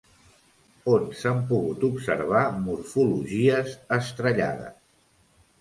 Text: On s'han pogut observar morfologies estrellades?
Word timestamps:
On 0.93 1.03
s'han 1.19 1.43
pogut 1.51 1.85
observar 1.89 2.41
morfologies 2.63 3.77
estrellades? 3.99 4.81